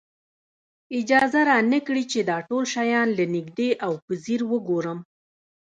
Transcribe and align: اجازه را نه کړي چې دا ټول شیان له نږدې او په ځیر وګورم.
اجازه 0.99 1.41
را 1.49 1.57
نه 1.71 1.79
کړي 1.87 2.03
چې 2.11 2.19
دا 2.29 2.37
ټول 2.47 2.63
شیان 2.73 3.07
له 3.17 3.25
نږدې 3.35 3.69
او 3.85 3.93
په 4.05 4.11
ځیر 4.23 4.41
وګورم. 4.51 4.99